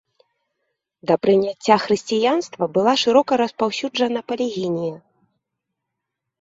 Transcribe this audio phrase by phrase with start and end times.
[1.11, 4.95] Да прыняцця хрысціянства была шырока распаўсюджана палігінія.